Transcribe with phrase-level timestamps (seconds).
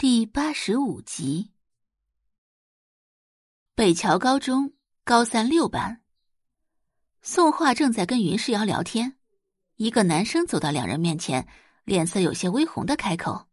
[0.00, 1.52] 第八十五集，
[3.74, 4.72] 北桥高中
[5.04, 6.02] 高三六班，
[7.20, 9.18] 宋画正在跟云世瑶聊天，
[9.76, 11.46] 一个男生走到两人面前，
[11.84, 13.50] 脸色有些微红的开口：“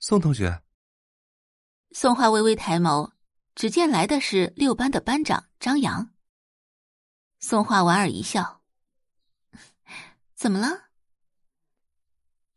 [0.00, 0.60] 宋同学。”
[1.94, 3.12] 宋画微微抬眸，
[3.54, 6.10] 只见来的是六班的班长张扬。
[7.38, 8.60] 宋画莞尔一笑
[10.34, 10.88] ：“怎么了？”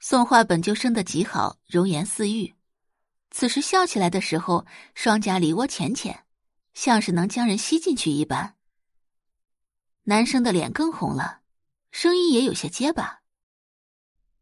[0.02, 2.56] 宋画本就生得极好，容颜似玉。
[3.32, 6.26] 此时笑起来的时候，双颊梨涡浅浅，
[6.74, 8.58] 像是能将人吸进去一般。
[10.04, 11.42] 男生的脸更红了，
[11.92, 13.22] 声音也有些结巴：“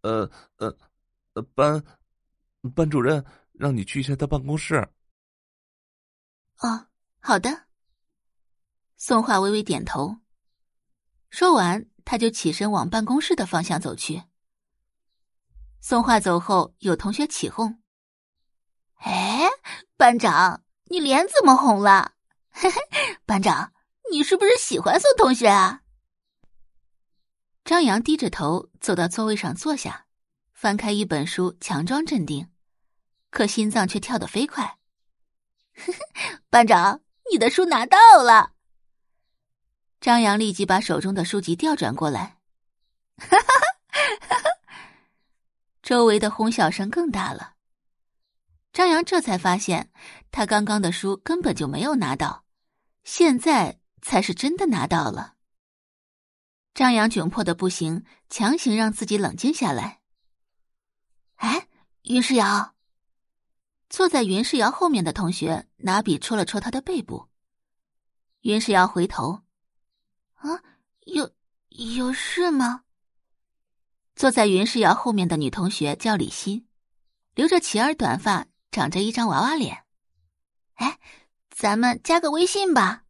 [0.02, 0.75] 呃呃
[1.34, 1.84] 呃，班
[2.73, 4.75] 班主任让你去一下他办公室。”
[6.59, 6.87] 哦，
[7.20, 7.67] 好的。
[8.98, 10.17] 宋画微微点头，
[11.29, 14.23] 说完，他就起身往办公室的方向走去。
[15.79, 17.81] 宋画走后，有同学起哄。
[18.99, 19.49] 哎，
[19.98, 22.13] 班长，你脸怎么红了？
[22.51, 22.77] 嘿嘿，
[23.26, 23.71] 班长，
[24.12, 25.82] 你是不是喜欢宋同学啊？
[27.63, 30.05] 张扬低着头走到座位上坐下，
[30.54, 32.49] 翻开一本书，强装镇定，
[33.29, 34.77] 可心脏却跳得飞快。
[36.49, 37.01] 班长，
[37.32, 38.51] 你的书拿到了。
[40.01, 42.38] 张扬立即把手中的书籍调转过来，
[43.18, 43.38] 哈哈
[43.88, 44.49] 哈哈哈
[45.82, 47.54] 周围的哄笑声更大了。
[48.71, 49.91] 张扬这才发现，
[50.31, 52.45] 他刚刚的书根本就没有拿到，
[53.03, 55.35] 现在才是真的拿到了。
[56.73, 60.01] 张扬窘迫的不行，强行让自己冷静下来。
[61.35, 61.67] 哎，
[62.03, 62.76] 云世瑶，
[63.89, 67.28] 坐在云世瑶后面的同学拿笔戳了戳他的背部。
[68.41, 69.41] 云世瑶回头，
[70.35, 70.63] 啊，
[71.06, 71.31] 有
[71.69, 72.83] 有事吗？
[74.16, 76.67] 坐在云世瑶后面的女同学叫李欣，
[77.33, 78.45] 留着齐耳短发。
[78.72, 79.84] 长着一张娃娃脸，
[80.75, 81.00] 哎，
[81.50, 83.03] 咱们加个微信吧。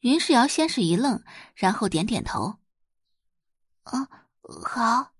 [0.00, 1.22] 云世瑶先是一愣，
[1.54, 2.56] 然后点点头。
[3.84, 4.06] 嗯，
[4.64, 5.12] 好。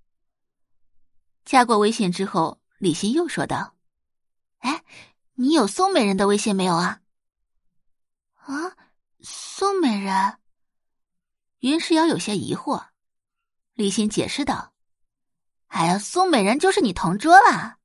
[1.44, 3.74] 加过微信之后，李欣又说道
[4.60, 4.84] ：“哎，
[5.34, 7.00] 你有宋美人的微信没有啊？”
[8.46, 8.76] 啊，
[9.20, 10.38] 宋美人。
[11.58, 12.86] 云世瑶有些疑惑。
[13.74, 14.72] 李欣解释道
[15.66, 17.78] ：“哎呀，宋美人就是你同桌啦。”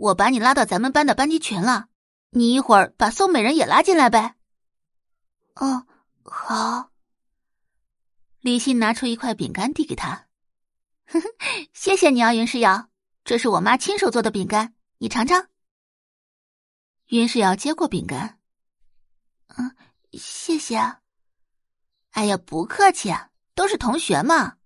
[0.00, 1.88] 我把你拉到咱们班的班级群了，
[2.30, 4.34] 你一会儿把宋美人也拉进来呗。
[5.56, 5.86] 哦，
[6.22, 6.90] 好。
[8.40, 10.26] 李欣拿出一块饼干递给他，
[11.04, 11.28] 呵呵，
[11.74, 12.88] 谢谢你啊，云世瑶，
[13.24, 15.48] 这是我妈亲手做的饼干，你尝尝。
[17.08, 18.38] 云世瑶接过饼干，
[19.48, 19.76] 嗯，
[20.12, 20.76] 谢谢。
[20.78, 21.00] 啊
[22.12, 23.14] 哎呀，不客气，
[23.54, 24.56] 都是同学嘛。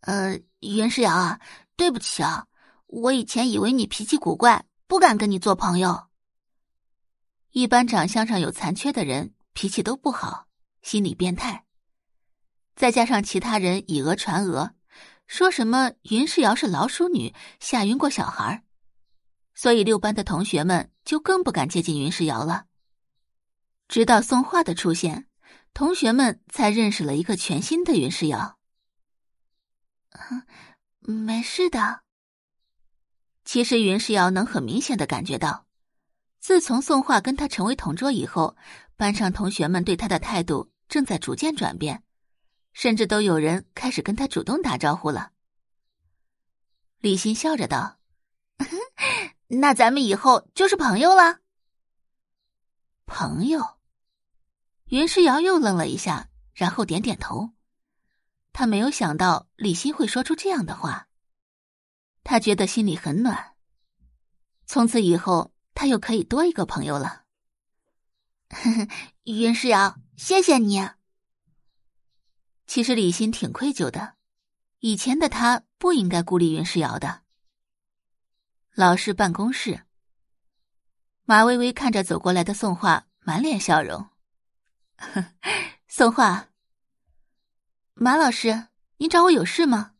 [0.00, 1.40] 呃，云世瑶啊，
[1.76, 2.48] 对不起啊。
[2.92, 6.08] 我以前以为你脾气古怪，不敢跟你做朋友。
[7.52, 10.46] 一般长相上有残缺的人脾气都不好，
[10.82, 11.64] 心理变态。
[12.76, 14.74] 再加上其他人以讹传讹，
[15.26, 18.62] 说什么云世瑶是老鼠女，吓晕过小孩
[19.54, 22.66] 所以六班的同学们就更不敢接近云世瑶了。
[23.88, 25.28] 直到宋画的出现，
[25.72, 28.58] 同学们才认识了一个全新的云世瑶。
[31.00, 32.01] 没事的。
[33.44, 35.66] 其实云世瑶能很明显的感觉到，
[36.38, 38.56] 自从宋画跟他成为同桌以后，
[38.96, 42.02] 班上同学们对他的态度正在逐渐转变，
[42.72, 45.32] 甚至都有人开始跟他主动打招呼了。
[47.00, 47.98] 李欣笑着道
[49.48, 51.40] ：“那咱们以后就是朋友了。”
[53.06, 53.78] 朋友，
[54.86, 57.50] 云世瑶又愣了一下，然后点点头。
[58.52, 61.08] 他没有想到李欣会说出这样的话。
[62.24, 63.54] 他觉得心里很暖。
[64.66, 67.24] 从此以后，他又可以多一个朋友了。
[68.48, 68.88] 呵呵
[69.24, 70.90] 云世瑶，谢谢你。
[72.66, 74.14] 其实李欣挺愧疚的，
[74.78, 77.22] 以前的他不应该孤立云世瑶的。
[78.74, 79.84] 老师办公室，
[81.24, 84.08] 马薇薇看着走过来的宋画，满脸笑容。
[85.88, 86.48] 宋画，
[87.94, 89.91] 马老师，您找我有事吗？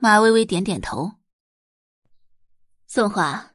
[0.00, 1.14] 马微微点点头。
[2.86, 3.52] 宋华，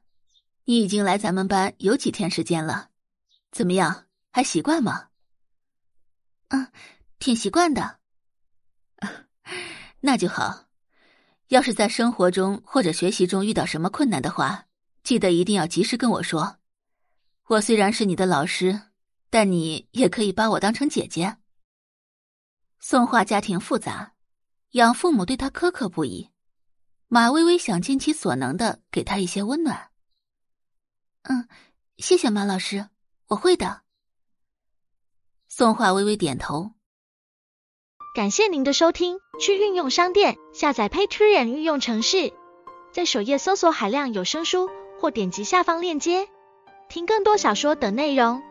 [0.66, 2.90] 你已经来咱们班有几天时间了？
[3.50, 5.08] 怎么样，还习惯吗？
[6.50, 6.70] 嗯，
[7.18, 8.00] 挺习惯的。
[10.02, 10.66] 那就好。
[11.48, 14.66] 要是在生活中或者学习中遇到什么困难的话，
[15.02, 16.58] 记得一定要及时跟我说。
[17.46, 18.82] 我虽然是你的老师，
[19.30, 21.38] 但你也可以把我当成姐姐。
[22.80, 24.14] 宋华家庭复杂，
[24.72, 26.33] 养父母对他苛刻不已。
[27.14, 29.92] 马微微想尽其所能的给他一些温暖。
[31.22, 31.48] 嗯，
[31.98, 32.90] 谢谢马老师，
[33.28, 33.82] 我会的。
[35.48, 36.72] 宋画微微点头。
[38.16, 42.34] 感谢您的收听，去运用商店下载 Patreon 运用城市，
[42.92, 44.68] 在首页搜索海量有声书，
[45.00, 46.28] 或点击下方链接
[46.90, 48.42] 听更多小说等内容。